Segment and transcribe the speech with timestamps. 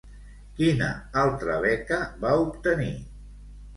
[0.59, 0.87] Quina
[1.25, 2.93] altra beca va obtenir?